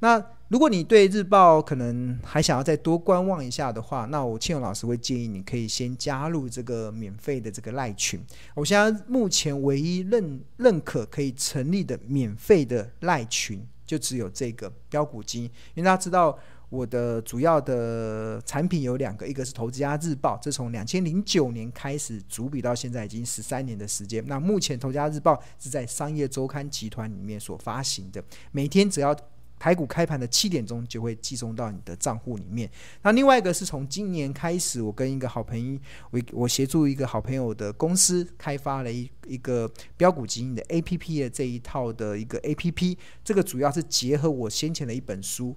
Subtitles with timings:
[0.00, 8.18] 那如果你对日报可能还想要再多观望一下的话，那我庆荣老师会建议你可以先加入这个免费的这个赖群。
[8.54, 15.42] 我现在目前唯一认认可可以成立的免费的赖群，就只有这个标股金，
[15.74, 16.38] 因为大家知道
[16.70, 24.24] 我的主要的产品有两个，一个是投资家日报，这从两千零九年开始主笔到现在已经十三年的时间。
[24.26, 29.14] 那目前投资家日报是在商业周刊集团里面所发行的，每天只要。
[29.58, 32.70] 台股开盘的七点钟就会寄送到你的账户里面。
[33.02, 35.78] 那另外一个是从今年开始，我跟一个好朋友，
[36.10, 42.96] 我我协助一个好朋友的公司开发了一一个标股基因的 APP 的这一套的一个 APP。
[43.24, 45.56] 这个主要是结合我先前的一本书，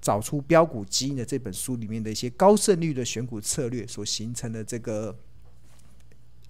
[0.00, 5.16] 找出标股基因的这本书里面的一些高胜率的选股策略所形成的这个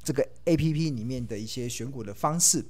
[0.02, 2.64] 这个 APP 里面的一些选股的方式。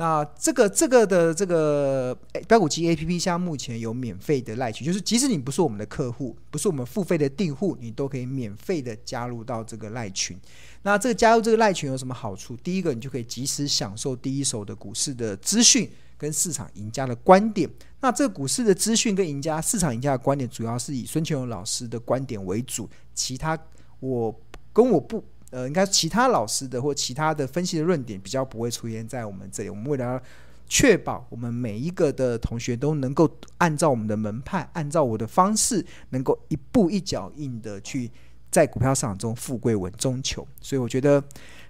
[0.00, 2.16] 那这个这个的这个
[2.46, 10.38] 标股机 A P P，现在目前有免费的赖群，就是即使你不是我们的客户，不是我们付费的订户，你都可以免费的加入到这个赖群。
[10.82, 12.56] 那这个加入这个赖群有什么好处？
[12.58, 17.68] 第一个，你就可以及时享受第一手的股市的资讯跟市场赢家的观点。
[18.00, 23.58] 那这个股市的资讯跟赢家、市场赢家的观点，主要是以孙权荣老师的观点为主，其他
[23.98, 24.32] 我
[24.72, 25.24] 跟我不。
[25.50, 29.70] 呃，应该其他老师的或其他的分析的论点比较不会出现在我们这里。
[29.70, 30.20] 我们为了
[30.68, 38.10] 确保我们每一个的同学都能够按照我们的门派，按照我的方式，能够一步一脚印的去
[38.50, 40.46] 在股票市场中富贵稳中求。
[40.60, 41.22] 所以我觉得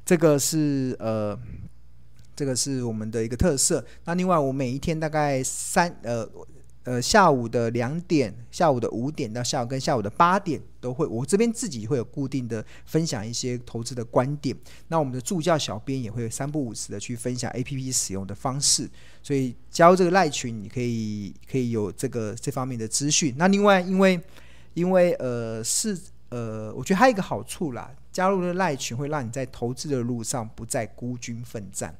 [0.05, 1.39] 这个是呃，
[2.35, 3.85] 这个是我们的一个特色。
[4.05, 6.29] 那另外，我每一天大概三呃。
[6.89, 14.57] 呃，下午的两点、下午的五点到下午跟下午的八点都会，我这边自己会有固定的分享一些投资的观点。
[14.87, 18.89] 那我们的助教小编也会三不五时的去分享 APP 使用的方式。
[19.23, 23.35] 所以加入这个赖群，你可以可以有这个这方面的资讯。
[23.37, 24.19] 那另外，因为
[24.73, 25.95] 因为呃是
[26.31, 31.95] 呃，我觉得还有一个好处啦，加入了赖群会让你在投资的路上不再孤军奋战。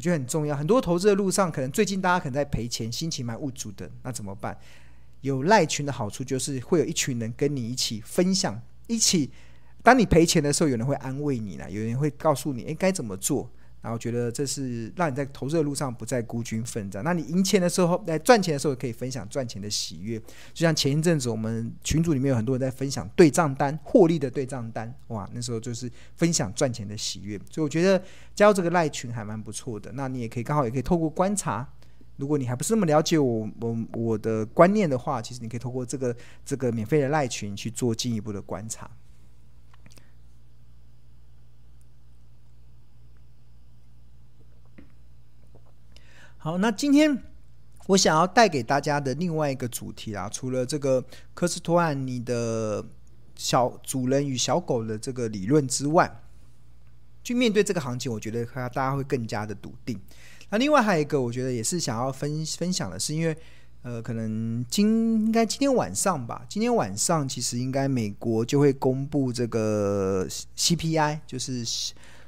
[0.00, 4.56] 我觉得很重要，很多投资的路上，可能最近大家可能在赔钱，心情蛮无助的，那怎么办？
[5.20, 9.30] 有赖群的好处就是会有一群人跟你一起分享，一起，
[9.82, 13.50] 当你赔钱的时候，有人会安慰你啦，有人会告诉你，诶，该怎么做。
[13.82, 17.02] 然后觉得这是让你在投资的路上不再孤军奋战。
[17.02, 20.18] 那你赢钱的时候，在赚钱的时候可以分享赚钱的喜悦。
[20.18, 27.38] 就像前一阵子我们群组里面有很多人在分享对账单获利的对账单，哇，那时候就是分享赚钱的喜悦。
[27.50, 28.02] 所以我觉得
[28.34, 29.90] 加入这个赖群还蛮不错的。
[29.92, 31.66] 那你也可以刚好也可以透过观察，
[32.16, 36.14] 如果你还不是那么了解我我我的观念的话，其实你可以透过这个
[36.44, 38.90] 这个免费的赖群去做进一步的观察。
[46.42, 47.22] 好，那今天
[47.88, 52.82] 我想要带给大家的另外一个主题啊，除了这个科斯托兰尼的
[53.36, 56.22] 小主人与小狗的这个理论之外，
[57.22, 60.00] 去面对这个行情，我觉得大家会更加的笃定。
[60.48, 63.36] 那另外还有一个，我觉得也是想要分分享的是，因为
[63.82, 71.62] 呃，可能今应该今天晚上吧，今天晚上其实应该美国就会公布这个 CPI，就是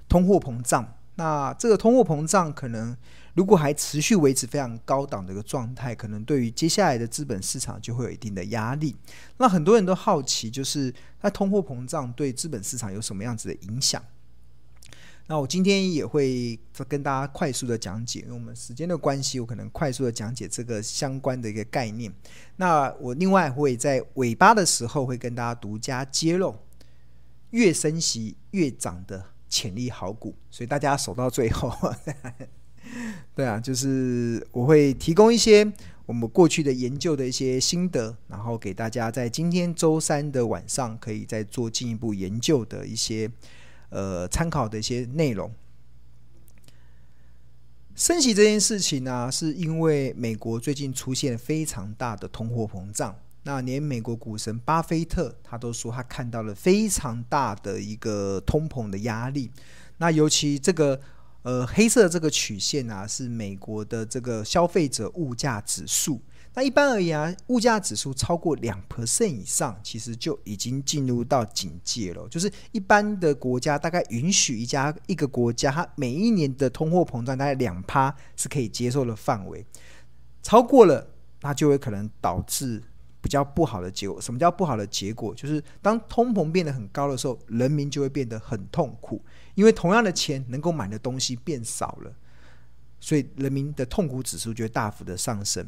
[0.07, 0.87] 通货膨胀。
[1.15, 2.97] 那这个通货膨胀可能。
[3.35, 8.95] 如果还持续维持非常高档的一个状态，可能对于接下来的资本市场就会有一定的压力。
[9.39, 14.05] 那很多人都好奇，就是那通货膨胀对资本市场有什么样子的影响？
[15.29, 22.13] 那我今天也会跟大家快速的讲解，因为我们时间的关系，我可能快速的讲解这个相关的一个概念。
[22.57, 26.55] 那我另外会在尾巴的时候会跟大家独家揭露，
[27.49, 31.71] 越升息越涨的潜力好股，所以大家守到最后。
[33.37, 35.71] 对啊，就是我会提供一些
[36.07, 43.31] 我们过去的研究的一些心得，然后给大家在今天周三的晚上可以再做进一步研究的一些
[43.91, 45.51] 呃参考的一些内容。
[47.95, 59.51] 升息这件事情呢，是因为美国最近出现非常大的通货膨胀，那连美国股神巴菲特他都说他看到了非常大的一个通膨的压力，
[59.99, 61.01] 那尤其这个。
[61.45, 66.23] 呃，黑色的这个曲线啊，是美国的这个消费者物价指数。
[66.55, 72.29] 那一般而言啊，物价指数超过两 percent 以上，其实就已经进入到警戒了。
[72.29, 79.67] 就是一般的国家大概允许一家一个国家，它每一年的通货膨胀大概两趴是可以接受的范围。
[80.45, 81.05] 超过了，
[81.41, 82.81] 那就会可能导致
[83.23, 84.21] 比较不好的结果。
[84.21, 85.35] 什么叫不好的结果？
[85.35, 89.25] 就是当通膨变得很高的时候，人民就会变得很痛苦。
[89.55, 92.13] 因为同样的钱能够买的东西变少了，
[93.01, 95.67] 所以人民的痛苦指数就会大幅的上升。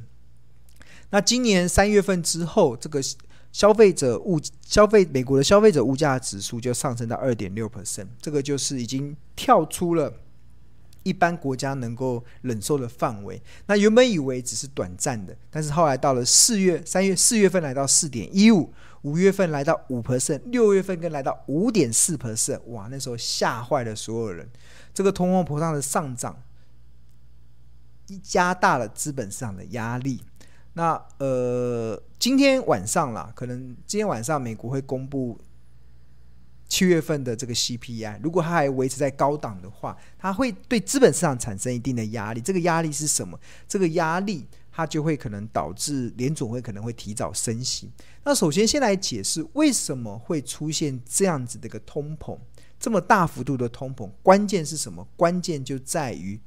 [1.11, 3.01] 那今年三月份之后，这个
[3.53, 10.13] 消费者物消费美国的消费者物价指数就上升到二点六 percent，这个就是已经跳出了
[11.05, 13.41] 一般国家能够忍受的范围。
[13.67, 18.73] 那原本以为只是短暂的，但是后来到了四月、三月、四月份来到四点一五，
[19.03, 24.49] 五月份来到五 percent，六月份更来到五点四 percent，哇，那时候吓坏了所有人。
[24.93, 26.43] 这个通货膨胀的上涨，
[28.23, 30.21] 加大了资本市场的压力。
[30.75, 35.39] 那呃，今天晚上啦，可能今天晚上美国会公布
[36.75, 42.41] 七月份的这个 CPI，如果它还维持在高档的话，它会对资本市场产生一定的压力。
[42.41, 43.39] 这个压力是什么？
[43.69, 47.89] 这个压力它就会可能导致联总会可能会提早升息。
[48.25, 52.37] 那首先先来解释为什么会出现这样子的一个通膨，
[52.81, 55.07] 这么大幅度的通膨，关键是什么？
[55.15, 56.41] 关键就在于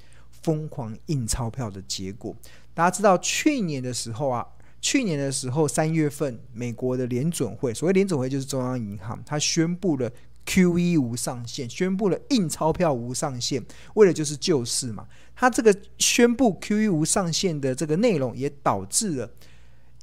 [0.43, 2.35] 疯狂印钞票的结果。
[2.73, 4.45] 大家知道去年的时候啊，
[4.79, 10.09] 去年的时候三月份，美国的联准会，所谓联准会就是中央银行，它宣布了
[10.45, 13.61] QE 无上限，宣布了印钞票无上限，
[13.95, 15.07] 为了就是救市嘛。
[15.35, 19.29] 它这个宣布 QE 无上限的这个内容，也导致了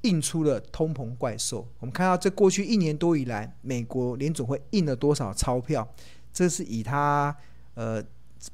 [0.03, 1.67] 印出了通膨怪兽。
[1.79, 5.89] 我们看到这过去一年多以来，美国联准会印了多少钞票？
[6.33, 7.35] 这是以它
[7.75, 8.05] 呃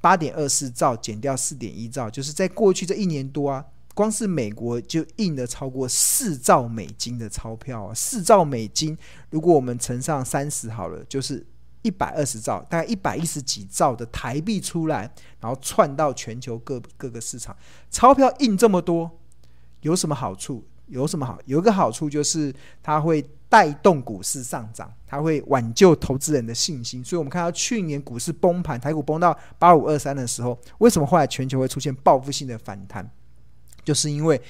[0.00, 3.64] 八点二四兆减掉四点一兆，就是在过去这一年多啊。
[3.94, 8.96] 光是美国就印了超过四兆美金的钞票啊，四兆美金，
[9.30, 11.44] 如果我们乘上三十好了，就是
[11.82, 15.10] 一百二十兆，大概一百一十几兆的台币出来，
[15.40, 17.54] 然后窜到全球各各个市场。
[17.90, 19.10] 钞票印这么多，
[19.80, 20.64] 有什么好处？
[20.86, 21.38] 有什么好？
[21.44, 22.52] 有一个好处就是
[22.82, 27.02] 它会带动股市上涨，它会挽救投资人的信心。
[27.04, 33.08] 所以我们看到去年股市崩盘，台股崩到八五二三的时候，为什么后来全球会出现报复性的反弹？
[33.84, 34.40] 就是因为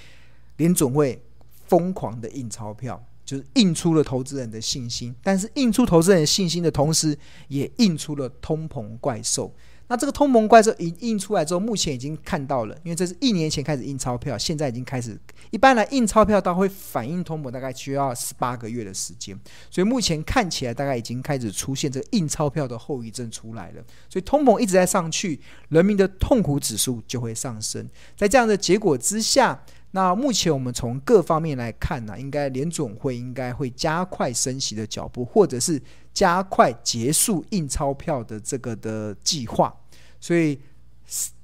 [0.57, 1.23] 联总会
[1.67, 7.17] 疯狂的印钞票，就是印出了投资人的信心，但是印出投资人的信心的同时，
[7.49, 9.55] 也印出了通膨怪兽。
[9.91, 15.19] 那这个通膨怪兽一印出来之后，目前已经看到了，因为这是一年前开始印钞票，现在已经开始。
[15.51, 19.37] 一般来印钞票，到会反映通膨，大概需要十八个月的时间。
[19.69, 23.83] 所以目前看起来，大概已经开始出现这个印钞票的后遗症出来了。
[24.09, 25.41] 所以通膨一直在上去，
[25.71, 27.85] 人民的痛苦指数就会上升。
[28.17, 29.61] 在这样的结果之下，
[29.91, 35.83] 那目前我们从各方面来看呢，应该联总会应该会加快升息的脚步，或者是
[36.15, 39.75] 加快结束印钞票的这个的计划。
[40.21, 40.61] 所以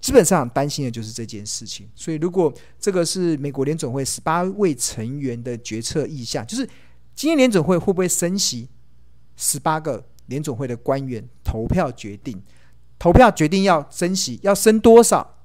[0.00, 1.88] 基本上担心的就是这件事情。
[1.94, 6.64] 所以如果这个是美国联准会十八位成员的决策意向，就是
[7.14, 8.68] 今天联准会会不会升息，
[9.36, 12.40] 十八个联准会的官员投票决定，
[12.98, 15.36] 投票决定要升息，要升多少，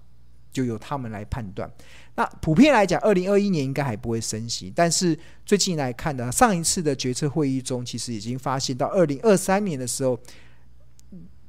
[0.52, 1.72] 就由他们来判断。
[2.16, 10.20] 那普遍来讲，二零二一年应该还不会升息，但是最近来看呢，上一次的决策会议中，其实已经发现到二零二三年的时候。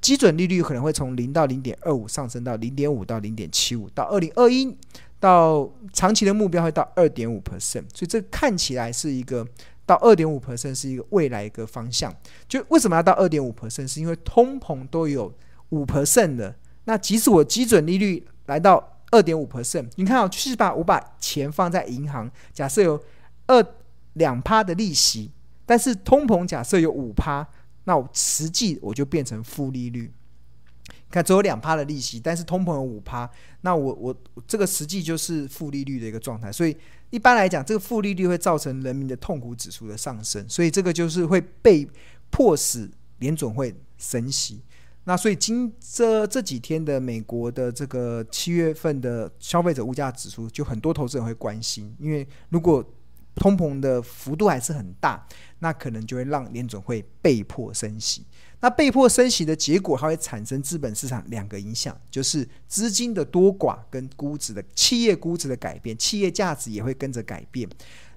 [0.03, 4.77] 基准利率可能会从零到零点二五上升到零点五到零点七五，到二零二一
[5.21, 9.47] 到长期的目标会到二点五 percent，所以这看起来是一个
[9.87, 12.13] 到二点五 percent 是一个未来一个方向。
[12.49, 13.87] 就为什么要到二点五 percent？
[13.87, 15.33] 是因为通膨都有
[15.69, 16.53] 五 percent 的，
[16.85, 23.01] 那即使我基准利率来到二点五 percent，你看啊，就是把我把钱放在银行，假设有
[23.47, 23.65] 二
[24.15, 25.31] 两趴的利息，
[25.65, 27.47] 但是通膨假设有五趴。
[27.85, 30.13] 那我实际我就变成负利率，
[31.11, 33.29] 看只有两趴的利息，但是通膨有五趴，
[33.63, 36.51] 那我我这个实际就是负利率的一个状态。
[36.51, 36.77] 所以
[37.11, 41.89] 一般来讲，这个负利率会造成人民的痛苦指数的上升，所以这个就是会被
[42.31, 44.63] 迫使联准会升息。
[45.05, 52.85] 那所以今这这几天的美国的这个七月份的消费者物价指数，就很多投资人会关心，因为如果
[53.35, 55.27] 通膨的幅度还是很大，
[55.61, 58.25] 那可能就会让联准会被迫升息。
[58.61, 67.69] 那被迫升息的结果，它会产生资本市场两个影响，就是资金的多寡跟估值的企业估值的改变，企业价值也会跟着改变。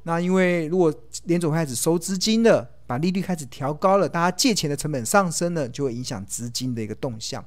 [0.03, 0.93] 那因为如果
[1.23, 7.43] 联准开始收资金了，把利率开始调高了，大家借钱的成本上升了，就会影响资金的一个动向。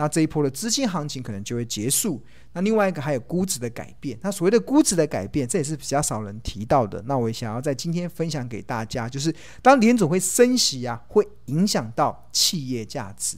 [0.00, 2.24] 那这一波的资金行情可能就会结束。
[2.54, 4.18] 那另外一个还有估值的改变。
[4.22, 7.02] 那所谓的估值的改变，这也是比较少人提到的。
[7.02, 9.30] 那我也想要在今天分享给大家，就是
[9.60, 13.36] 当联总会升息啊，会影响到企业价值。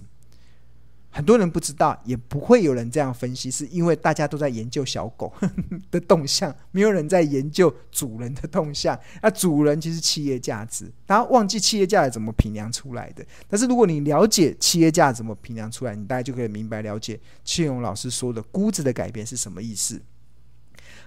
[1.15, 5.31] 很多人不知道，也不会有人这样分析，是因为大家都在研究小狗
[5.93, 8.99] 的动向，没有人在研究主人的动向。
[9.21, 13.23] 那主人其实企业价值，大家忘记企业价值怎么评量出来的。
[13.47, 20.01] 但是如果你了解企业价值怎么评量出来，你大概就可以明白了解庆荣老师说的估值的改变是什么意思。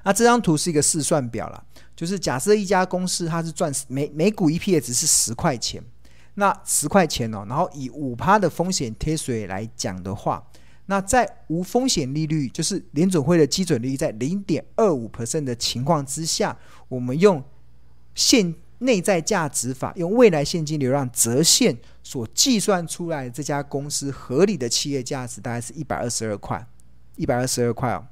[0.04, 1.64] 那这张图是一个试算表啦，
[1.96, 5.84] 就是假设一家公司它是赚每每股 EPS 是十块钱，
[6.36, 10.46] 那十块钱哦，然后以五趴的风险贴水来讲的话，
[10.86, 17.44] 那在无风险利率，就是联准会的基准利率在零点二五 percent 的情况之下，我们用
[18.14, 26.68] 现内在价值法，用未来现金流量折现所计算出来这家公司合理的企业价值，大概是一百二十二块，
[27.16, 28.06] 一百二十二块哦。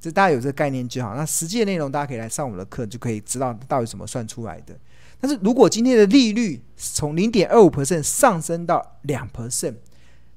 [0.00, 1.14] 这大家有这个概念就好。
[1.14, 4.76] 那实际的内容，大家可以来上我们的课，就可以知道到底怎么算出来的。
[5.20, 9.74] 但是如果今天的利率从零点二五 percent 上升到两 percent，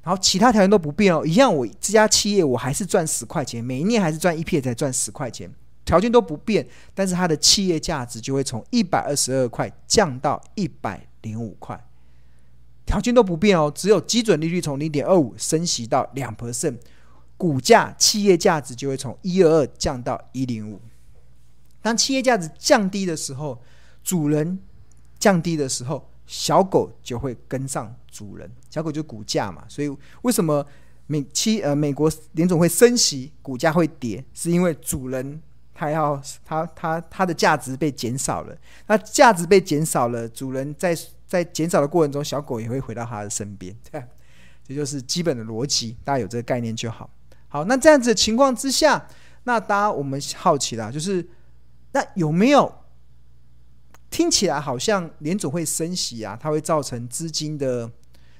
[0.03, 5.51] 然后其他条件都不变哦，一样，我这家企业我还是赚十块钱，每一年还是赚一 EPS 才赚十块钱，
[5.85, 11.79] 条件都不变，但是它的企业价值就会从一百二十二块降到一百零五块，
[12.85, 16.77] 条件都不变哦，只有基准利率从零点二五升息到两 percent。
[17.37, 20.79] 股价企业价值就会从一二二降到一零五。
[21.81, 23.59] 当企业价值降低的时候，
[24.03, 24.59] 主人
[25.21, 28.51] 降低的时候，小狗就会跟上主人。
[28.69, 30.65] 小狗就股价嘛，所以为什么
[31.07, 35.41] 美期呃美国联总会升息，股价会跌，是因为主人
[35.73, 38.57] 他要他他他的价值被减少了。
[38.87, 40.97] 那价值被减少了，主人在
[41.27, 43.75] 在减少的过程中，小狗也会回到他的身边。
[43.91, 44.03] 对
[44.67, 47.09] 这就是基本的逻辑，大家有这个概念就好。
[47.47, 49.07] 好，那这样子的情况之下，
[49.43, 51.27] 那大家我们好奇啦，就是
[51.91, 52.73] 那有没有
[54.11, 57.91] 听起来好像联总会升息啊，它会造成资金的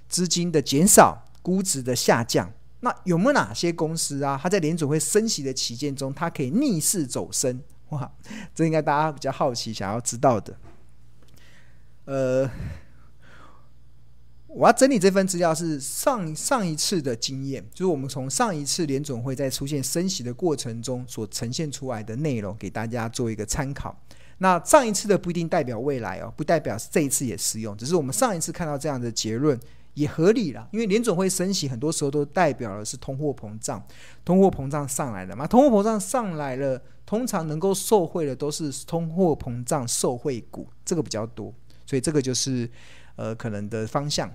[0.08, 2.54] 资金的减少、估值的下降？
[2.82, 7.60] 那有没有哪些公司啊，它在联总会升息的期间中，它可以逆势走升？
[7.90, 8.12] 哇，
[8.54, 10.56] 这应该大家比较好奇、想要知道的。
[12.06, 12.52] 呃。
[14.54, 23.98] 我要整理这份资料是上上一次的经验，就是我们从上一次联总会在出现升息的过程中所呈现出来的内容，给大家做一个参考。
[24.42, 29.60] 那上一次的不一定代表未来哦，不代表这一次也适用，只是我们上一次看到这样的结论
[29.94, 33.86] 也合理了，因为联准会升息很多时候都代表的是通货膨胀，
[34.26, 41.54] 通货膨胀上来了嘛，通货膨胀上来了，通常能够受惠的都是通货膨胀受惠股，这个比较多，
[41.86, 42.70] 所以这个就是。
[43.18, 44.32] 呃，可能的方向。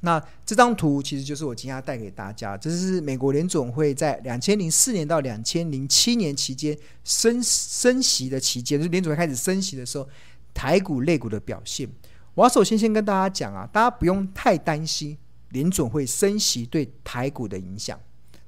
[0.00, 10.08] 那这张图其实就是我今天要带给大家，这是美国联准会在两千零四年到两千零七年期间升升息的期间，就是联准会开始升息的时候，
[10.52, 11.88] 台股类股的表现。
[12.34, 15.16] 我要首先先跟大家讲啊，大家不用太担心
[15.48, 17.98] 联准会升息对台股的影响。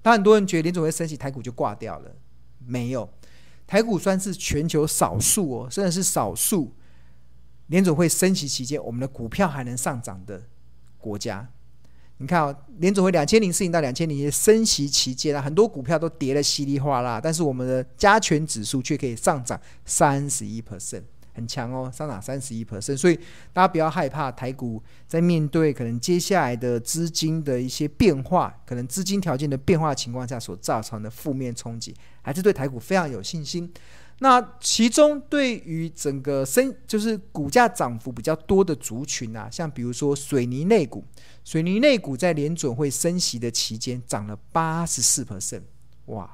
[0.02, 2.14] 当很多人觉得联准会升息，台股就挂掉了，
[2.67, 3.09] 没有，
[3.67, 6.75] 台股算是全球少数哦，真的是少数。
[7.69, 10.43] 联准会升息期间，我们的股票还能上涨的
[10.99, 11.49] 国家，
[12.19, 21.02] 你看哦，联准会两千零四年到两千零一年升息期间啊，很多股票都跌得稀里哗啦，但是我们的加权指数却可以上涨三十一 percent，
[21.35, 22.97] 很强哦，上涨三十一 percent。
[22.97, 23.14] 所以
[23.52, 33.73] 大家不要害怕台股在面对可能接下来的资金的一些变化，可能资金条件的变化情况下所造成的负面冲击，还是对台股非常有信心。
[34.20, 41.04] 那其中对于整个升，就是股价涨幅比较多的族群啊，像比如说水泥类股，
[41.44, 45.62] 水泥类股在联准会升息的期间涨了八十四 percent，
[46.06, 46.28] 哇！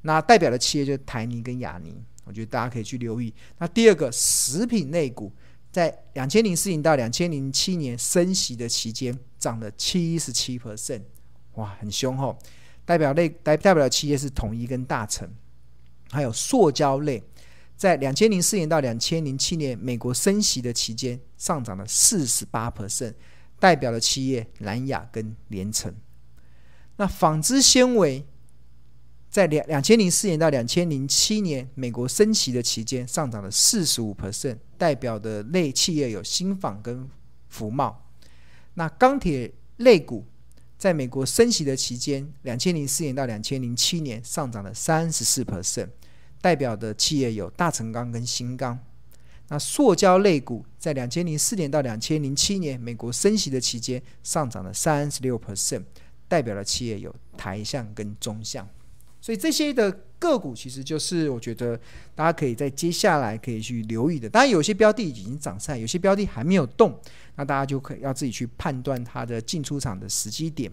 [0.00, 3.34] 那代表的企业就是台泥跟亚泥，我觉得大家可以去留意。
[3.58, 5.30] 那第二个食品类股，
[5.70, 11.02] 在两千零四年到两千零七年升息的期间涨了七十七 percent，
[11.56, 12.38] 哇，很凶吼！
[12.86, 15.28] 代表类代代表的企业是统一跟大成。
[16.10, 17.22] 还有塑胶类，
[17.76, 23.14] 在两千零四年到两千零七年美国升息的期间，上涨了四十八 percent，
[23.58, 25.94] 代表的企业南亚跟联成。
[26.96, 28.24] 那纺织纤维，
[29.30, 37.08] 在两两千零四年到两千零七年美国升息的期间，上涨了四十五 percent，代表的类企业有新纺跟
[37.48, 38.10] 福茂。
[38.74, 40.24] 那钢铁类股。
[40.78, 45.88] 在美国升息的期间，两千零四年到两千零七年上涨了三十四 percent，
[46.40, 48.78] 代表的企业有大成钢跟新钢。
[49.48, 55.82] 那塑胶类股在两千零四年到两千零七年美国升息的期间上涨了三十六 percent，
[56.28, 58.68] 代表的企业有台向跟中向。
[59.20, 61.78] 所以这些的个股其实就是我觉得
[62.14, 64.28] 大家可以在接下来可以去留意的。
[64.28, 66.96] 当然有些标的已经涨上，有些标的还没有动，
[67.36, 70.70] 那大家就可以要自己去判断它的进出场的时机点。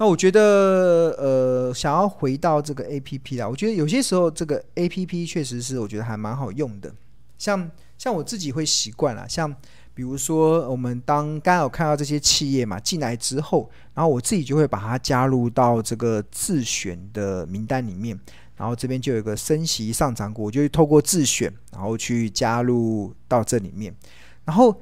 [0.00, 0.40] 那我觉得
[1.18, 6.94] 呃，想要回到这个 APP 啦，我觉得有些时候这个 APP 确实是我觉得还蛮好用的。
[7.36, 9.52] 像像我自己会习惯啦，像
[9.94, 18.16] 比如说我们当刚有看到这些企业嘛进来之后，然后我自己就会把它加入到这个自选的名单里面，
[18.56, 23.92] 然后这边就有一个升息上涨股，我就透过自选，然后去加入到这里面，
[24.44, 24.80] 然后。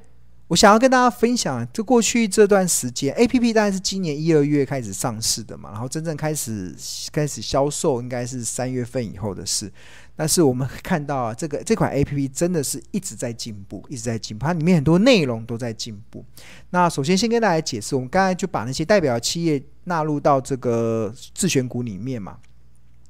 [0.48, 6.72] 我想要跟大家分享，就过去这段时间，APP 大概是今年一二月开始上市的嘛，然后真正开始
[7.10, 9.72] 开始销售应该是三月份以后的事。
[10.14, 16.24] 但是我们看到啊，这个这款 APP 真的是一直在进步，一直在进步，它里面很多内容都在进步。
[16.70, 22.38] 那首先先跟大家解释，我们刚才就把那些代表企业纳入到这个自选股里面嘛，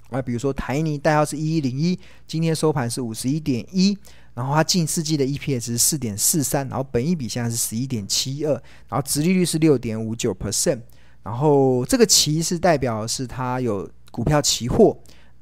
[0.09, 3.97] 啊，比如说台泥代号是一一零一，今天收盘是五十一点一。
[4.37, 8.52] 然后它近四季的 EPS 是四点四三，然后本益比现在是十一点七二，
[8.87, 10.78] 然后殖利率是六点五九 percent，
[11.23, 14.95] 然后这个期是代表是它有股票期货，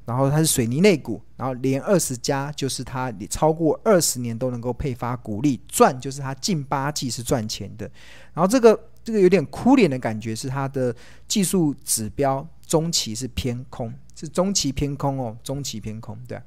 [0.04, 7.90] 然后它是水泥类股，然后连二十家就是它超过二十年都能够配发股利赚，就是它近八季是赚钱的，
[8.32, 10.94] 然后这个这个有点哭脸的感觉是它的
[11.26, 16.40] 技术指标中期是偏空，是中期偏空哦，中期偏空，对，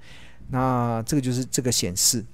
[0.49, 2.25] 那这个就是这个显示。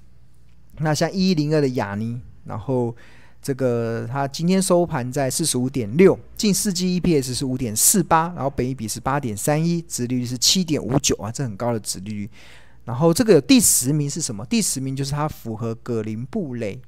[0.78, 2.94] 那像一一零二的雅尼，然后
[3.40, 12.30] 这个它今天收盘在四十五点六，近四季 EPS 是五点四八，然后本益比是八点三一，殖利率是七点五九啊，这很高的殖利率。
[12.84, 14.44] 然后这个第十名是什么？
[14.46, 16.80] 第十名就是它符合葛林布雷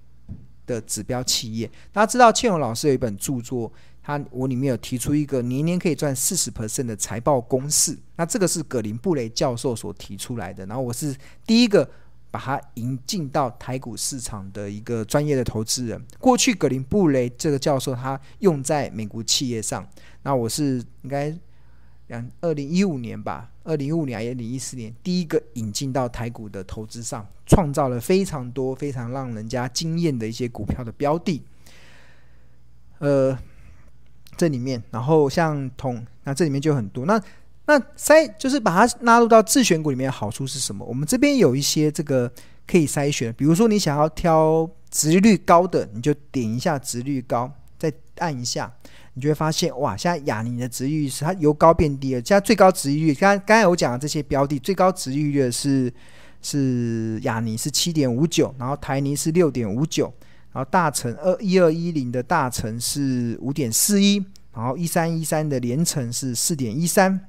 [0.66, 1.70] 的指标企业。
[1.92, 10.66] 大家知道庆荣老师有一本著作，他我里面有提出一个年年可以赚四十 percent 的财报公式，那这个是葛林布雷教授所提出来的。
[10.66, 11.14] 然后我是
[11.46, 11.88] 第一个。
[12.30, 16.02] 把它引进到台股市场的一个专业的投资人。
[16.18, 19.88] 过去格林布雷这个教授他用在美国企业上，
[20.22, 21.34] 那我是应该
[22.08, 31.42] 两二零一五年吧，二零一五年还是二零一四年第一个引进到台股的投资上，创造了非常多非常让人家惊艳的一些股票的标的。
[32.98, 33.38] 呃，
[34.36, 37.22] 这里面，然后像同那这里面就很多那。
[37.66, 40.84] 那筛就是把它纳入到自选股里面的好处是什么？
[40.84, 42.30] 我们这边有一些这个
[42.66, 48.72] 可以筛选，比如说你想要挑值率高的，你就点一下值率高，再按一下，
[49.14, 55.92] 你就会发现哇，现在亚尼的殖利率是它由高变低了，现在最高殖利率，刚刚才我讲的这些标的最高殖利率是
[56.42, 60.04] 是亚尼是七点五九，然后台尼是六点五九，
[60.52, 67.20] 然后大成二一二一零的大成是五点四一，然后一三一三的连成是四点一三。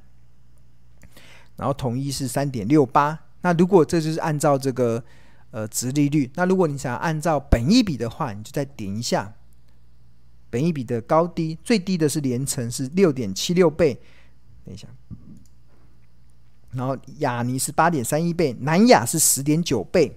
[1.58, 5.04] 然后统一是三点六八，那如果这就是按照这个
[5.52, 9.34] 呃值利率，那如果你想要按照本一比的话，你就再点一下
[10.50, 14.00] 本一比的高低，最低的是连成是六点七六倍，
[14.63, 14.88] 等一下，
[16.72, 20.15] 然后亚尼是八点三一倍，南亚是十点九倍，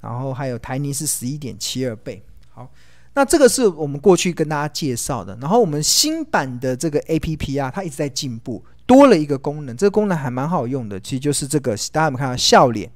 [0.00, 2.22] 然后还有台尼是十一点七二倍。
[2.48, 2.68] 好，
[3.14, 8.64] 那这个是我们过去跟大家介绍的，然后我们新版的这个 APP 啊，它一直在进步。
[8.86, 12.90] 多了一个功能，这个功能还蛮好用的，其实就是这个，大家有没有看到笑脸？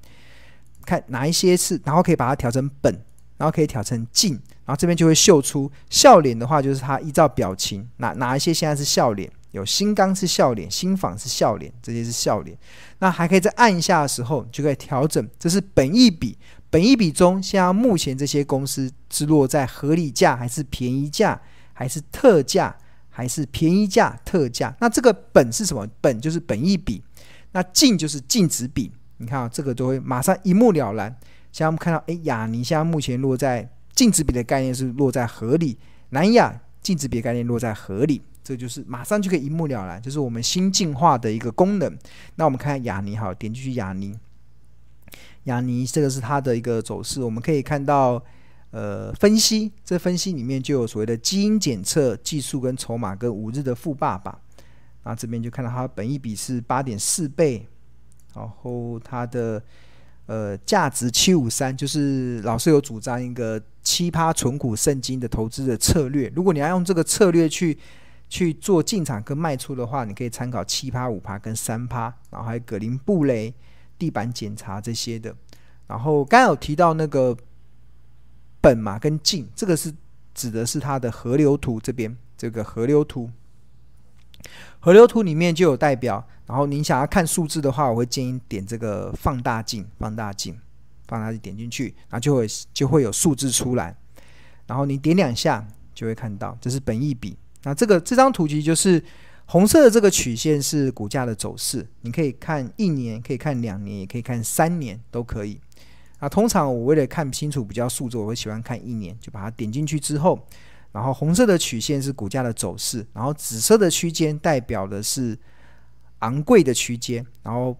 [0.85, 2.92] 看哪一些是，然后可以把它调成本，
[3.37, 4.33] 然后可以调成静，
[4.64, 9.31] 然后这边就会秀出笑脸的话，就是它依照表情，哪哪一些现在是笑脸？
[9.53, 12.59] 有新钢是笑脸，新纺是笑脸，这些是笑脸。
[12.98, 16.37] 那还可以再按一下的时候，就可以调整，这是本一笔，
[16.75, 21.41] 本益比中现在目前这些公司是落在合理价，还是便宜价，
[21.73, 22.75] 还是特价？
[23.09, 25.87] 还是便宜价特价，那这个本是什么？
[26.01, 27.01] 本就是本益比，
[27.53, 28.91] 那净就是净值比。
[29.19, 31.17] 你看啊，这个都会马上一目了然。
[31.53, 41.97] 像我们看到，哎，亚尼现在目前落在净值比的概念是落在合理，南亚净值比概念落在合理，这就是马上就可以一目了然，就是我们新进化的一个功能。
[42.35, 44.13] 那我们看亚尼，好，点进去亚尼，
[45.45, 48.23] 亚尼这个是它的一个走势，我们可以看到。
[48.77, 54.37] 呃，分析这分析里面就有所谓的基因检测技术跟筹码跟五日的富爸爸，
[55.05, 57.69] 那这边就看到它本一比是八点四倍，
[58.35, 59.63] 然后它的
[60.27, 67.79] 呃价值七五三，就是老师有主张一个七趴存股圣经的投资的策略，如果你要用这个策略去
[68.29, 73.55] 去做进场跟卖出的话，你可以参考七趴五趴跟三趴，然后还有葛林布雷
[73.99, 75.35] 地板检查这些的，
[75.87, 77.37] 然后刚刚有提到那个。
[78.65, 79.93] 本嘛跟镜，这个是
[80.33, 83.31] 指的是它的河流图这边，这个河流图，
[84.81, 86.27] 河流图里面就有代表。
[86.47, 90.59] 然后您想要看数字的话，我会建议点这个放大镜，放大镜，
[91.07, 93.95] 放大镜点进去，然后就会就会有数字出来。
[94.67, 95.63] 然后你点两下
[95.95, 97.37] 就会看到，这是本意比。
[97.65, 99.05] 那这个这张图其实就是
[99.47, 105.61] 红色的这个曲线是股价的走势，你可以看一年，可以看两年，也可以看三年，都可以。
[106.19, 110.47] 啊通常我为了看清楚比较数字，我会喜欢看一年，就把它点进去之后，
[110.93, 115.39] 然后红色的曲线是股价的走势，然后紫色的区间代表的是
[116.21, 117.77] 昂贵的区间，然后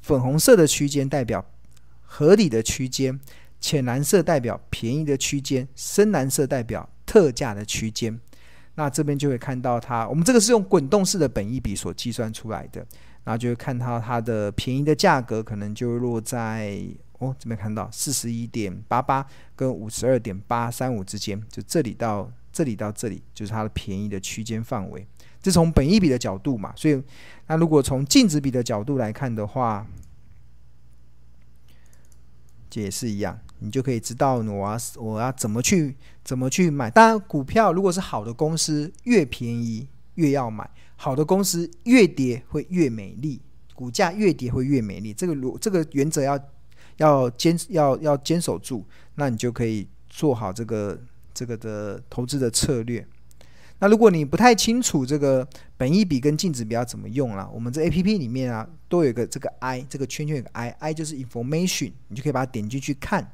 [0.00, 1.44] 粉红色的区间代表
[2.00, 3.20] 合理的区间，
[3.60, 8.18] 浅蓝色代表便宜的区间，深蓝色代表特价的区间。
[8.76, 12.84] 那这边就会看到它，我们这个是用滚动式的本益比所计算出来的，
[13.22, 16.80] 然后就会看到它的便宜的价格可能就落在
[17.18, 25.06] 哦这边看到四十一点八八跟五十二点八三五之间，就这里到这里到这里就是它的便宜的区间范围。
[25.40, 27.00] 这从本益比的角度嘛，所以
[27.46, 29.86] 那如果从净值比的角度来看的话，
[32.70, 33.38] 这也是一样。
[33.64, 36.90] 你就可以知道我要我要怎么去怎么去买。
[36.90, 40.64] 当然，股票如果是好的公司，越便宜越要买；
[40.96, 43.40] 好的公司越跌会越美丽，
[43.74, 45.14] 股价越跌会越美丽。
[45.14, 46.38] 这个如这个原则要
[46.98, 51.00] 要坚要要坚守住，那你就可以做好这个
[51.32, 53.06] 这个的投资的策略。
[53.80, 55.46] 那如果你不太清楚这个
[55.76, 63.32] 本益比跟净值比要怎么用了，我们这 A P P 里面啊都有个这个 I 这个圈圈有个 I，I 就是 information，你就可以把它点进去看。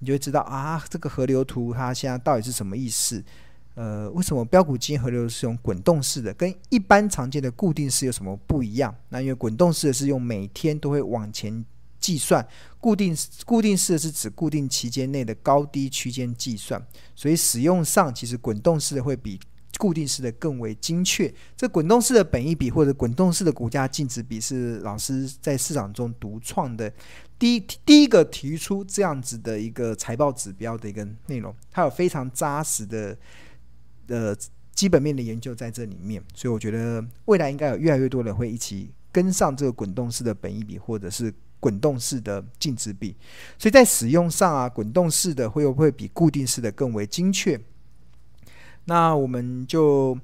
[0.00, 3.22] 你就会知道啊，这个河流图它现在到底是什么意思？
[3.74, 8.94] 呃，为什么标股基金河流是用滚动式的，跟一般常见的固定式有什么不一样？
[9.10, 11.64] 那因为滚动式的是用每天都会往前
[12.00, 12.46] 计算，
[12.78, 16.84] 固定固定式的是指固定期间内的高低区间计算，
[17.14, 19.38] 所以使用上其实滚动式的会比
[19.78, 21.32] 固定式的更为精确。
[21.56, 26.92] 这滚动式的本益比或者滚动式的股价净值比是老师在市场中独创的。
[27.40, 33.16] 第一第一个提出这样子的一个财报指标的一个内容，它有非常扎实的
[34.08, 34.36] 呃
[34.74, 43.16] 基本面的研究在这里面，所以我觉得未来应该有越来越多人会一起跟上这个滚动式的本益比或者是滚动式的净值比，
[43.58, 47.58] 所以在使用上啊，滚动式的会不会比固定式的更为精确？
[48.84, 50.18] 那我们就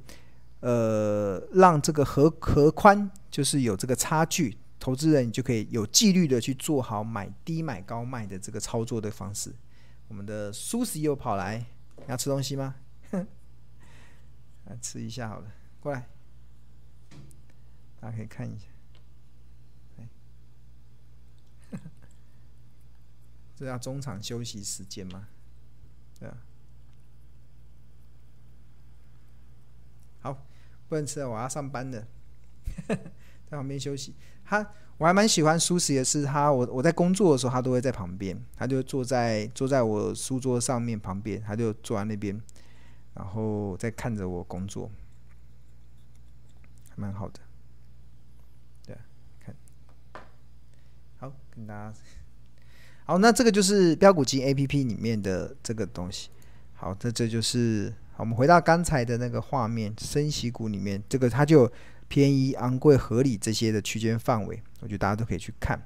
[0.61, 4.59] 呃让这个和和宽就是有这个差距。
[4.79, 9.55] 投资人，你就可以有纪律的去做好买低买高卖的这个操作的方式。
[10.09, 11.59] 我们的苏西又跑来，
[11.97, 12.77] 你要吃东西吗？
[14.67, 16.09] 来 吃一下好了，过来，
[18.01, 18.67] 大家可以看一下。
[23.57, 25.29] 这叫中场休息时间吗？
[26.21, 26.37] 对啊。
[30.21, 30.47] 好，
[30.89, 32.07] 不能吃了，我要上班了。
[32.87, 34.15] 在旁边休息。
[34.47, 34.67] 他
[34.99, 42.41] 我还蛮喜欢舒适的是，他我我在工作的时候，他都会在旁边，他就坐在坐在我书桌上面旁边，他就坐在那边，
[43.13, 44.91] 然后在看着我工作，
[46.95, 47.41] 蛮好的。
[48.87, 48.97] 对，
[49.39, 49.55] 看，
[51.19, 51.95] 好跟大家，
[53.05, 56.31] 好，那这个就是标股金 A P P 里面的这个东西。
[56.73, 61.71] 好，这这就是好，我们回到刚才的那个画面，升息股里面这个它就。
[62.09, 65.81] 便宜、昂贵、合理这些的区间范围，我觉得大家都可以去看。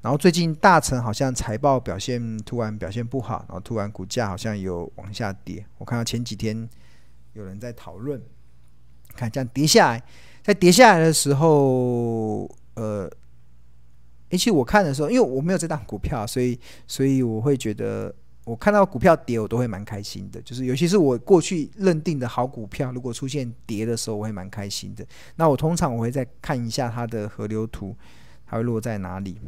[0.00, 5.64] 然后最近大成好像财报表现突然表现不好，然后突然股价好像有往下跌。
[5.78, 6.68] 我看到前几天
[7.34, 8.20] 有人在讨论，
[9.14, 10.02] 看这样跌下来，
[10.42, 13.10] 在跌下来的时候，呃，
[14.30, 18.14] 而且我看的时候，因为我没有这档股票，所以所以我会觉得。
[18.44, 20.42] 我看到股票跌，我都会蛮开心的。
[20.42, 25.06] 就是尤其是我过去认定的好股票，如果出现跌的时候，我会蛮开心的。
[25.36, 27.96] 那我通常我会再看一下它的河流图，
[28.44, 29.38] 它会落在哪里。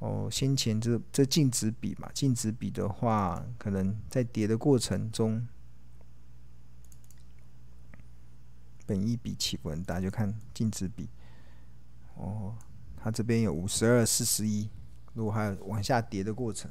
[0.00, 5.46] 哦，先前这这净值比嘛，净值比的话，可能在跌的过程中，
[8.84, 11.08] 本一比起伏很大，就看净值比。
[12.16, 12.54] 哦，
[13.02, 14.68] 它这边有五十二、四十一，
[15.14, 16.70] 如果还有往下跌的过程。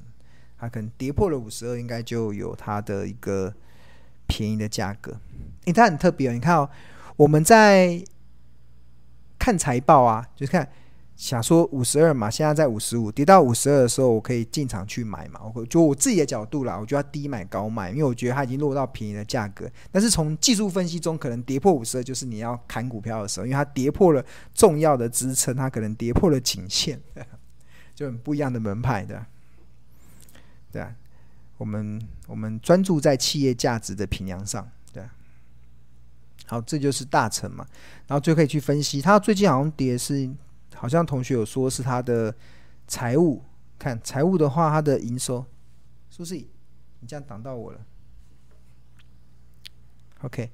[0.59, 3.53] 它可能跌破了五十二，应该就有它的一个
[4.27, 5.17] 便宜的价格。
[5.65, 6.33] 诶，它很特别哦。
[6.33, 6.69] 你看哦，
[7.15, 8.03] 我们在
[9.37, 10.67] 看财报啊，就是看
[11.15, 15.41] 想说五十二嘛，现在在五十五，跌到五十二的时候，我可以进场去买嘛。
[15.53, 19.69] 我就我自己的角度啦，我就要低买高卖，因为我觉得它已经落到便宜的价格。
[19.91, 26.99] 但是从技术分析中，可能跌破五十二就是你要砍股票的时候，因为它跌破了重要的支撑，它可能跌破了颈线，
[27.93, 29.25] 就很不一样的门派的。
[30.71, 30.95] 对啊，
[31.57, 35.13] 我们我们专注在企业价值的评量上，对啊。
[36.45, 37.65] 好，这就是大成嘛，
[38.07, 40.29] 然后就可以去分析，它最近好像跌是，
[40.75, 42.33] 好像同学有说是它的
[42.87, 43.43] 财务，
[43.77, 45.45] 看财务的话，它的营收，
[46.09, 46.49] 苏西，
[46.99, 47.79] 你这样挡到我了。
[50.21, 50.49] OK，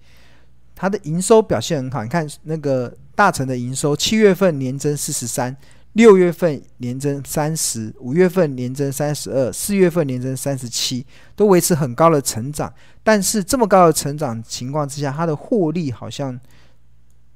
[0.76, 5.56] 它的营收表现很好，你看那个大成的营收，七月份年增四十三。
[5.96, 11.06] 六月份年增三十，五月份年增三十二，四月份年增三十七，
[11.38, 12.74] 都维持很高的成长。
[13.02, 16.38] 但是这么高的成长情况之下，它的获利好像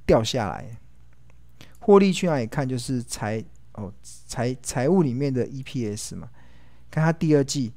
[0.06, 0.78] 掉下来。
[1.80, 2.68] 获利去哪里看？
[2.68, 3.42] 就是财
[3.76, 3.92] 哦
[4.28, 6.28] 财财务里面的 EPS 嘛，
[6.92, 7.72] 看它第二季。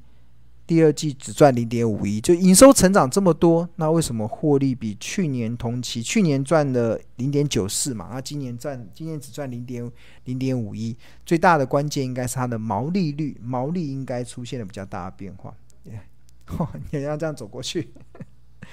[0.67, 6.03] 第二季只赚零点五一，就营收成长这么多，那为什么获利比去年同期？
[6.03, 9.91] 去年赚了零点九四嘛，那今年赚，今年只赚零点
[10.25, 10.97] 零点五一。
[11.27, 15.55] 最大的关键应该是它的毛利率，毛利应该出现了比较大的变化。
[15.85, 16.01] Yeah.
[16.91, 17.93] 你要这样走过去，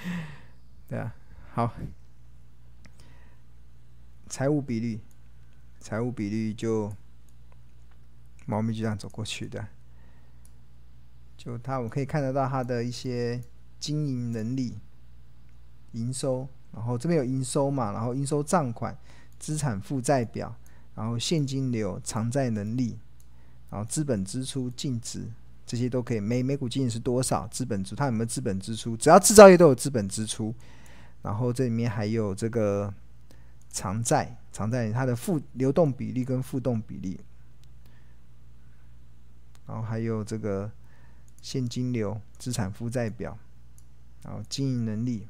[0.88, 1.14] 对啊，
[1.52, 1.72] 好，
[4.28, 5.00] 财务比率，
[5.80, 6.92] 财务比率就
[8.46, 9.66] 猫咪就这样走过去的。
[11.42, 13.42] 就它，我可以看得到它的一些
[13.78, 14.76] 经营能力、
[15.92, 18.94] 营收，然后这边有营收嘛，然后应收账款、
[19.38, 20.54] 资产负债表，
[20.94, 22.98] 然后现金流、偿债能力，
[23.70, 25.26] 然后资本支出、净值，
[25.64, 26.20] 这些都可以。
[26.20, 27.46] 每每股净是多少？
[27.46, 28.94] 资本支，它有没有资本支出？
[28.94, 30.54] 只要制造业都有资本支出。
[31.22, 32.92] 然后这里面还有这个
[33.70, 37.18] 偿债，偿债它的负流动比例跟负动比例，
[39.66, 40.70] 然后还有这个。
[41.40, 43.36] 现金流、资产负债表，
[44.24, 45.26] 然后经营能力，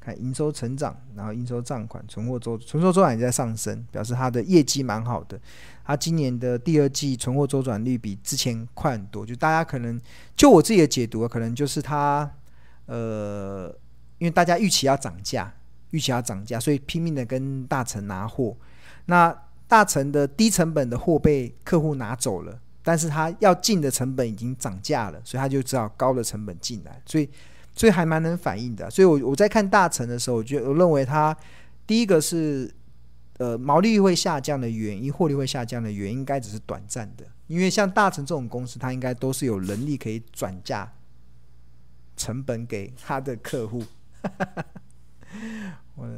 [0.00, 5.40] 看营收成长，然后应收账款、存货周存货周转也在上升，表示它的业绩蛮好的。
[5.84, 9.24] 它今年的第二季存货周转率比之前快很多。
[9.24, 10.00] 就大家可能
[10.36, 12.28] 就我自己的解读，可能就是它
[12.86, 13.68] 呃，
[14.18, 15.54] 因为大家预期要涨价，
[15.90, 18.56] 预期要涨价，所以拼命的跟大成拿货。
[19.06, 19.36] 那
[19.68, 22.60] 大成的低成本的货被客户拿走了。
[22.86, 27.28] 但是他要进的成本已经涨价了，所以他就只好高的成本进来，所以
[27.74, 28.88] 所以还蛮能反映的。
[28.88, 31.36] 所以我我在看大成的时候，我觉得我认为它
[31.84, 32.72] 第一个是
[33.38, 37.26] 呃毛利率会下降的原因，获利会下降的原因，应该只是短暂的。
[37.48, 40.92] 因为像大成这种公司，它应该都是有能力可以转嫁
[42.16, 43.82] 成本给他的客户。
[45.96, 46.08] 我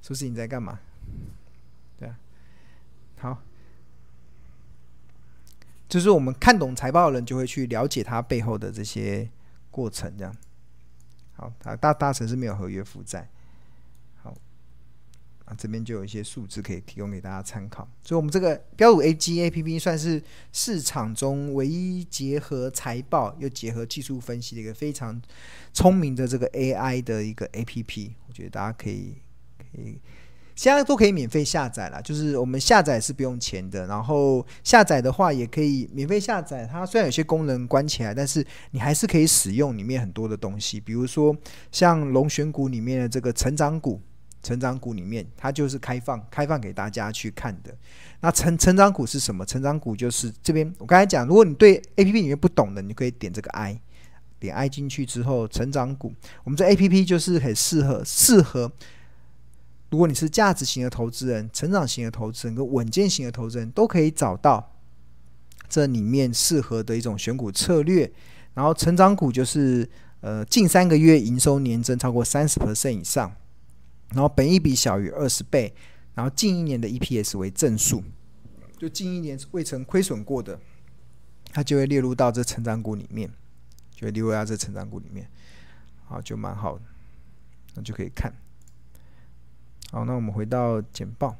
[0.00, 0.78] 苏轼你在干嘛？
[1.98, 2.16] 对啊，
[3.18, 3.42] 好。
[5.94, 9.30] 就是我们看懂财报的人，就会去了解它背后的这些
[9.70, 10.36] 过程，这样。
[11.34, 13.30] 好，大大成是没有合约负债。
[14.20, 14.34] 好，
[15.44, 17.88] 啊，这边就有一些数字可以提供给大家参考。
[18.02, 25.22] 所以，我们这个标五 AGAPP 算是市场中唯一结合财报又结合技术分析的一个非常
[25.72, 28.10] 聪明的这个 AI 的一个 APP。
[28.26, 29.14] 我觉得大家可以
[29.56, 30.00] 可以。
[30.56, 36.64] 现在都可以免费下载了，就是我们下载是不用钱的，然后下载的话也可以免费下载。
[36.64, 41.36] 它虽然有些功能关起来，但是你还是可以使用里面很多的东西，比如说
[41.72, 44.00] 像龙选股里面的这个成长股，
[44.44, 47.74] 成长股里面它就是开放开放给大家去看的。
[48.20, 49.44] 那成成长股是什么？
[49.44, 53.80] 成长股就是这边我刚才讲，如果你对 APP 里面不懂的，你可以点这个 I，
[54.38, 56.14] 点 I 进去之后，成长股，
[56.44, 58.70] 我们这 APP 就是很适合适合。
[59.94, 64.74] 如果你是价值型的投资人、成长型的投资人跟稳健型的投资人，都可以找到
[65.68, 68.12] 这里面适合的一种选股策略。
[68.54, 69.88] 然后成长股就是
[70.20, 73.32] 呃近三个月营收年增超过三十 percent 以上，
[74.10, 75.72] 然后本益比小于二十倍，
[76.14, 78.02] 然后近一年的 EPS 为正数，
[78.76, 80.58] 就近一年未曾亏损过的，
[81.52, 83.30] 它就会列入到这成长股里面，
[83.94, 85.30] 就会列入到这成长股里面，
[86.04, 86.84] 好，就蛮好的，
[87.76, 88.34] 那就可以看。
[89.94, 91.36] 好，那我们回到简报。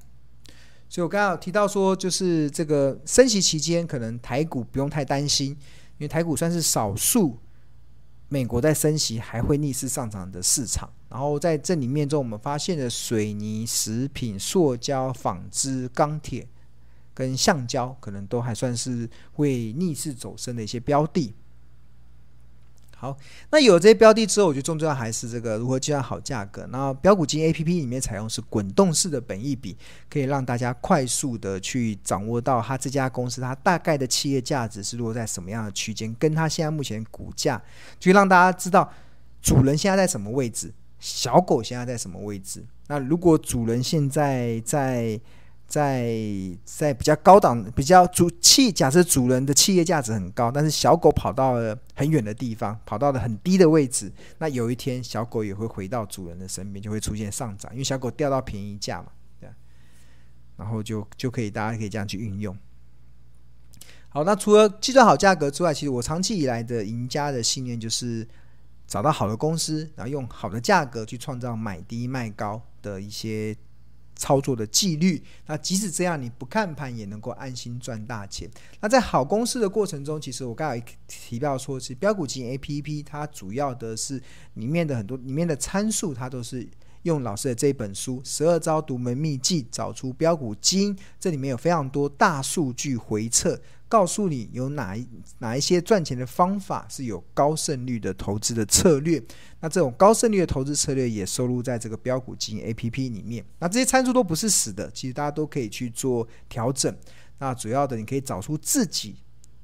[0.89, 5.57] 所以我刚刚提到说，就是这个升息期间，可能台股不用太担心，因
[5.99, 7.37] 为台股算是少数
[8.29, 10.89] 美国在升息还会逆势上涨的市场。
[11.09, 16.47] 然后在这里面中，我们发现了水泥、食品、塑胶、纺织、钢铁
[17.13, 21.35] 跟橡胶，可能都还算是会逆势走升的一些标的。
[23.05, 23.15] 好，
[23.51, 26.67] 那有这些标的之后，我觉得最重要还是这个如何计算好价格。
[26.71, 29.77] 那标股金 APP 里面采用是滚动式的本益比，
[30.09, 37.63] 可以让大家快速的去掌握到它这家公司它大概的企业价值是落在什么样的区间，跟它现在目前股价，
[38.01, 38.91] 就让大家知道
[39.43, 42.65] 主人现在在什么位置，小狗现在在什么位置。
[42.87, 45.21] 那如果主人现在在
[45.67, 46.15] 在
[46.65, 59.09] 在比较高档、比较主企，假设主人的企业价值很高，但是小狗跑到了很远的地方，跑到了很低的位置，那有一天小狗也会回到主人的身边，就会出现上涨，因为小狗掉到便宜价嘛，
[59.41, 59.49] 对。
[60.57, 62.57] 然后就就可以大家可以这样去运用。
[64.11, 68.29] 好，那除了计算好价格之外，其实我长期以来的赢家的信念就是
[68.87, 73.57] 找到好的公司，然后用好的价格去创造买低卖高的一些。
[74.17, 75.23] 操作的纪律。
[75.47, 78.49] 那即使这样，你不看盘也能够安心赚大钱。
[78.81, 84.23] 那在好公司的过程中，其实我刚才提到说，是标股基金 APP，它主要的是
[84.55, 86.69] 里面的很多里面的参数，它都是。
[87.05, 93.61] 用老师的这本书《十二招独门秘籍》找出标股基金，这里面有非常多大数据回测，
[93.95, 95.07] 告诉你有哪一
[95.39, 99.23] 哪一些赚钱的方法是有高胜率的投资的策略。
[99.61, 103.45] 那这种高胜率的投资策略也收录在这个标股基金 APP 里面。
[103.61, 106.93] 那这些参数都不是死的，其实大家都可以去做调整。
[107.39, 109.15] 那主要的，你可以找出自己。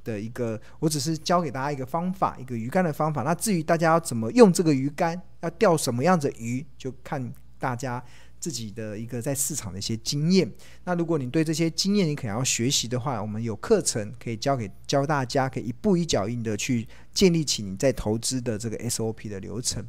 [0.03, 3.23] 的一个，我只是教给大家一个方法，一个鱼竿的方法。
[3.23, 8.03] 那至于大家要怎么用这个鱼竿，要钓什么样的鱼，就看大家
[8.41, 10.51] 自己的一个在市场的一些经验。
[10.85, 19.87] 那如果你对这些经验你可能要学习的话，我们有课程可以教给教大家，可以一步一脚印的去建立起你在投资的这个 SOP 的流程。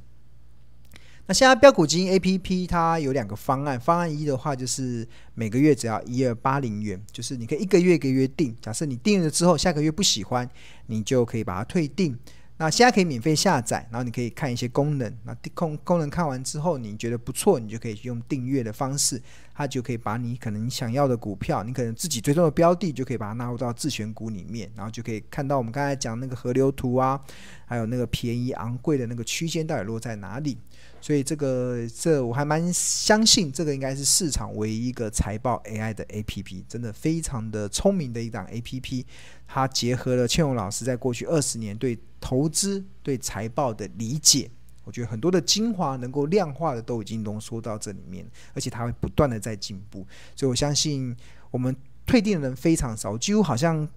[1.28, 8.54] 那现在标股金 A P P 它有两个方案，方案一的话就是每个月只要一二八零元，就是你可以一个月一个月定。
[8.60, 10.50] 假设你定了之后下个月不喜欢，
[10.88, 12.18] 你就可以把它退订。
[12.62, 15.12] 那现在可以免费下载，然后你可以看一些功能。
[15.24, 19.19] 那功功能看完之后，你觉得不错，你就可以用订阅的方式，
[19.56, 27.19] 它就可以把你可能你想要的股票，你可能自己追踪的标的，就可以把它纳入到自选股里面，然后就可以看到我们刚才讲那个河流图啊，
[27.65, 30.56] 还有那个便宜昂贵的那个区间到底落在哪里。
[31.02, 39.04] 所以这个这我还蛮相信，这个应该是市场唯一一个财报 AI 的 APP，真的非常的聪明的一档 APP。
[39.48, 44.50] 它结合了庆荣老师在过去二十年对投资、对财报的理解，
[44.84, 50.06] 我觉得很多的精华能够量化的都已经浓缩到这里面，而且它会不断的在进步。
[50.36, 51.16] 所以我相信
[51.50, 53.90] 我们退订的人非常少，几乎好像。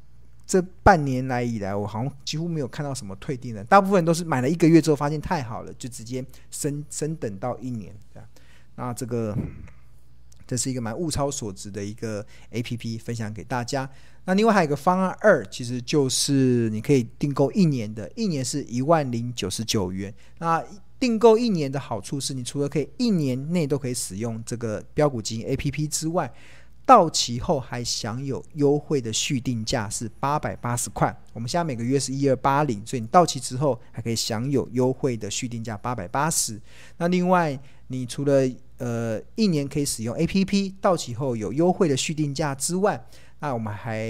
[0.46, 7.94] 这半年来以来，我好像几乎没有看到什么退订的，大部分都是买了一个月之后发现太好了，就直接升升等到一年。
[8.76, 9.36] 那这个
[10.46, 13.88] 这是一个蛮物超所值的一个 APP，分享给大家。
[14.26, 20.12] 那另外还有一个方案二，其实就是你可以订购一年的，一年是一万零九十九元。
[20.38, 20.62] 那
[20.98, 26.32] 订购一年的好处是你除了可以一年内都可以使用这个标股金 APP 之外，
[26.86, 36.60] 到期后还享有优惠的续订价是八百八十块，我们现在每个月是一二八零，所以你到期之后还可以享有优惠的续订价八百八十。
[36.98, 38.42] 那另外，你除了
[38.78, 43.02] 呃一年可以使用 APP，到期后有优惠的续订价之外，
[43.40, 44.08] 那我们还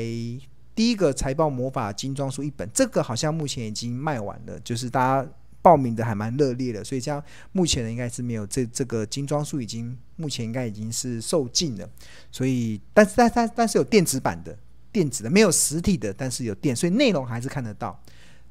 [0.75, 5.31] 第一个财报魔法精装书一本，这个好像目前已经卖完了，就是大家。
[5.65, 11.89] 报名的还蛮热烈的，所以这样目前呢应该是没有这这个精装书已经目前应该已经是售罄了，
[12.31, 14.55] 所以但是但但但是有电子版的
[14.93, 17.99] 电子的没有实体的，但是有电，所以内容还是看得到，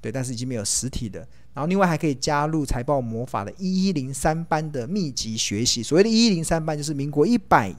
[0.01, 1.19] 对，但是已经没有实体的。
[1.53, 7.71] 然后另外还可以加入财报魔法的一一零三班的密集学习，所谓的一一零三班就是民国一百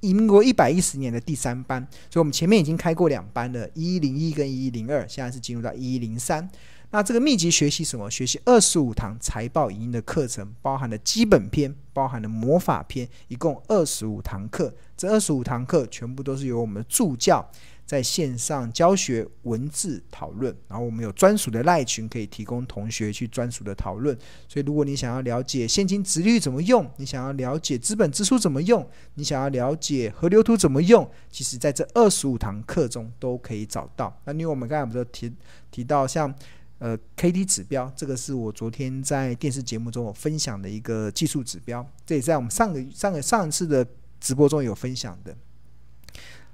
[0.00, 6.46] 民国一百一十年的第三班，所以我们前面已经开过两班了，一一零一跟一一零二，现在是进入到一一零三。
[6.94, 8.10] 那这个密集学习什么？
[8.10, 14.74] 学习二十五堂财报影音的课程，包含了基本篇，包含了魔法篇，一共二十五堂课。
[14.94, 17.50] 这二十五堂课全部都是由我们的助教
[17.86, 24.14] 在线上教学、文字讨论，然后我们有专属的赖群可以提供同学去专属的讨论。
[24.46, 34.14] 所以，如果你想要了解现金殖利率怎么用，你想要了解资本支出怎么用，你想要了解河流图怎么用，其实在这二十五堂课中都可以找到。
[34.26, 35.32] 那因为我们刚才不是提
[35.70, 36.34] 提到像。
[36.82, 43.86] 呃，K D 指标，这个是我昨天在电视节目中有分享的一个技术指标，这也在我们上个上个上一次的
[44.18, 45.32] 直播中有分享的，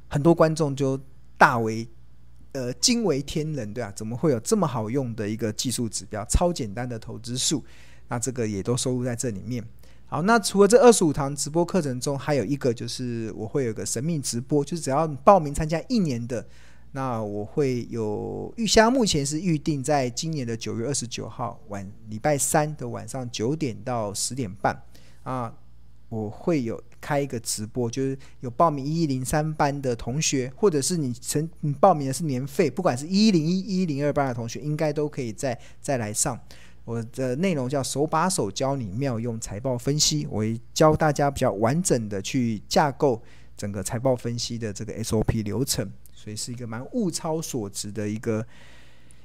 [0.07, 1.01] 很多观众就
[1.39, 1.89] 大为
[2.53, 6.23] 呃惊为天人，对啊，怎么会有这么好用的一个技术指标？
[6.27, 7.65] 超简单的投资术，
[8.09, 9.65] 那这个也都收录在这里面。
[10.05, 16.47] 好，那除了这二十五堂直播课程中，还有一个就是我会有个神秘直播，就是只要报名参加一年的。
[16.93, 24.83] 那我会有预箱，目前是预定在今年的九月二十九号晚礼拜三的晚上九点到十点半
[25.23, 25.55] 啊，
[26.09, 36.39] 我会有开一个直播，就是有报名一一零三班的同学，或者是你曾你报名的是年费，不管是一一零一一零二班的同学，应该都可以再再来上。
[36.85, 43.23] 我的内容叫手把手教你妙用财报分析，我会教大家比较完整的去架构
[43.59, 45.87] 整个财报分析的这个 SOP 流程。
[46.19, 48.45] 所以是一个蛮物超所值的一个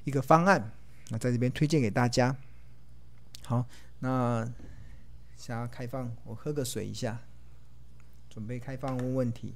[0.03, 0.71] 一个方案，
[1.09, 2.37] 那在这边推荐给大家。
[3.43, 3.65] 好，
[3.97, 4.47] 那
[5.35, 7.19] 想要开放，我喝个水一下，
[8.29, 9.55] 准备开放问问题。